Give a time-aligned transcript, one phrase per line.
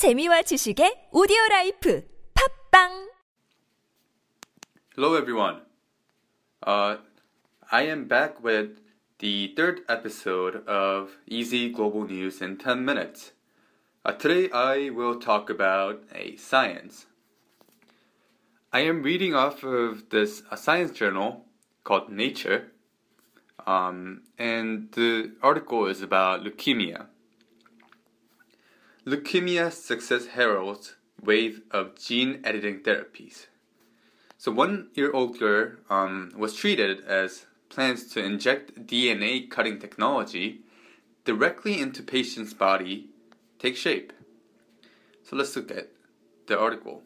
[0.00, 3.10] 재미와 지식의 오디오 라이프 팝빵
[4.96, 5.60] Hello, everyone.
[6.66, 6.96] Uh,
[7.70, 8.80] I am back with
[9.18, 13.32] the third episode of Easy Global News in 10 minutes.
[14.02, 17.04] Uh, today, I will talk about a science.
[18.72, 21.44] I am reading off of this a science journal
[21.84, 22.72] called Nature,
[23.66, 27.08] um, and the article is about leukemia.
[29.06, 33.46] Leukemia success heralds wave of gene editing therapies.
[34.36, 40.60] So one year old girl um, was treated as plans to inject DNA cutting technology
[41.24, 43.08] directly into patient's body
[43.58, 44.12] take shape.
[45.24, 45.88] So let's look at
[46.46, 47.02] the article.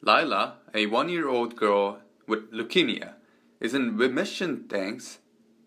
[0.00, 3.14] Lila, a one year old girl with leukemia,
[3.60, 5.18] is in remission thanks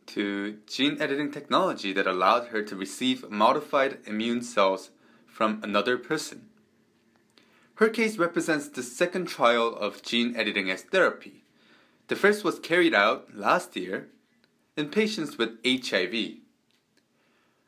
[0.07, 4.89] to gene editing technology that allowed her to receive modified immune cells
[5.25, 6.49] from another person.
[7.75, 11.44] Her case represents the second trial of gene editing as therapy.
[12.08, 14.09] The first was carried out last year
[14.78, 16.38] in patients with HIV.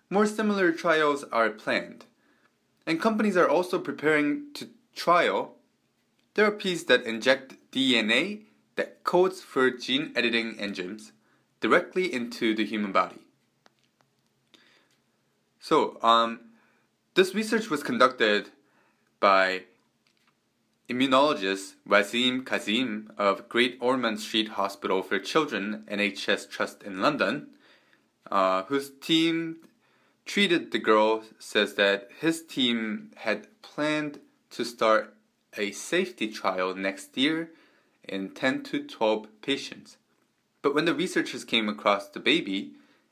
[0.10, 2.06] More similar trials are planned,
[2.86, 5.56] and companies are also preparing to trial
[6.36, 8.44] therapies that inject DNA
[8.76, 11.12] that codes for gene editing enzymes
[11.66, 13.22] directly into the human body.
[15.60, 16.32] So, um,
[17.16, 18.50] this research was conducted
[19.20, 19.64] by
[20.88, 27.48] Immunologist Waseem Qasim of Great Ormond Street Hospital for Children NHS Trust in London,
[28.30, 29.58] uh, whose team
[30.24, 34.20] treated the girl, says that his team had planned
[34.52, 35.16] to start
[35.58, 37.50] a safety trial next year
[38.08, 39.98] in 10 to 12 patients.
[40.66, 42.72] But when the researchers came across the baby,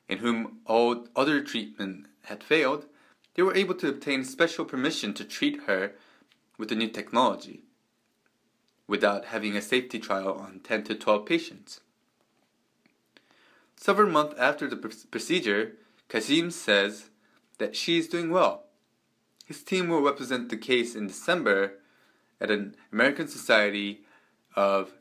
[0.09, 2.87] in whom all other treatment had failed,
[3.35, 5.91] they were able to obtain special permission to treat her
[6.57, 7.61] with the new technology
[8.87, 11.81] without having a safety trial on 10 to 12 patients.
[13.75, 15.73] Several months after the procedure,
[16.09, 17.11] Qasim says
[17.59, 18.63] that she is doing well.
[19.45, 21.73] His team will represent the case in December
[22.41, 24.01] at an American Society
[24.55, 24.93] of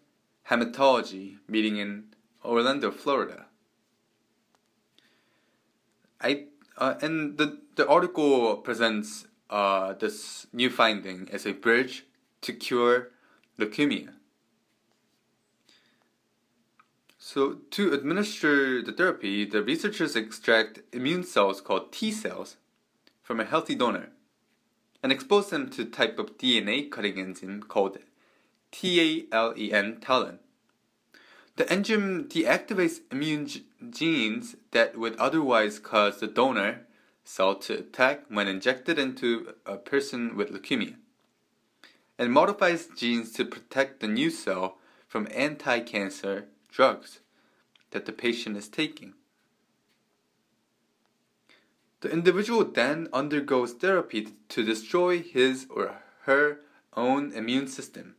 [0.50, 2.12] Hematology meeting in
[2.44, 3.46] Orlando, Florida.
[6.20, 12.06] I uh, and the the article presents uh, this new finding as a bridge
[12.42, 13.10] to cure
[13.58, 14.14] leukemia.
[17.18, 22.56] So, to administer the therapy, the researchers extract immune cells called T cells
[23.22, 24.10] from a healthy donor
[25.02, 27.98] and expose them to a type of DNA cutting enzyme called
[28.72, 30.38] TALEN.
[31.56, 33.46] The enzyme deactivates immune
[33.90, 36.86] genes that would otherwise cause the donor
[37.24, 40.96] cell to attack when injected into a person with leukemia
[42.18, 47.20] It modifies genes to protect the new cell from anti cancer drugs
[47.90, 49.12] that the patient is taking.
[52.00, 56.60] The individual then undergoes therapy to destroy his or her
[56.94, 58.16] own immune system.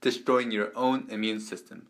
[0.00, 1.88] Destroying your own immune system,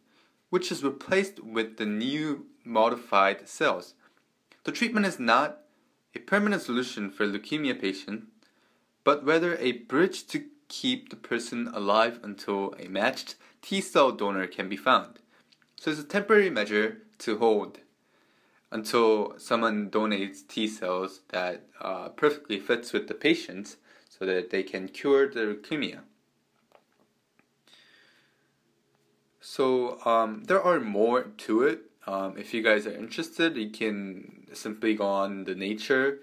[0.51, 3.95] which is replaced with the new modified cells.
[4.65, 5.59] The treatment is not
[6.15, 8.27] a permanent solution for leukemia patients,
[9.05, 14.47] but rather a bridge to keep the person alive until a matched T cell donor
[14.47, 15.19] can be found.
[15.79, 17.79] So it's a temporary measure to hold
[18.71, 23.77] until someone donates T cells that uh, perfectly fits with the patient
[24.09, 26.01] so that they can cure the leukemia.
[29.51, 31.81] So um, there are more to it.
[32.07, 36.21] Um, if you guys are interested, you can simply go on the Nature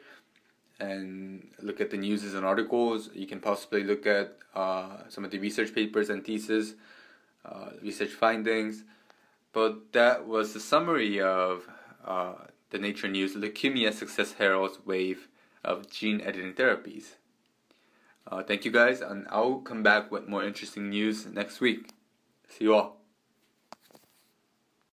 [0.79, 3.09] and look at the news and articles.
[3.13, 6.75] You can possibly look at uh, some of the research papers and theses,
[7.43, 8.85] uh, research findings.
[9.51, 11.67] But that was the summary of
[12.05, 12.35] uh,
[12.69, 15.27] the Nature News Leukemia Success Heralds Wave
[15.65, 17.15] of Gene Editing Therapies.
[18.25, 21.89] Uh, thank you guys, and I'll come back with more interesting news next week.
[22.47, 22.96] See you all.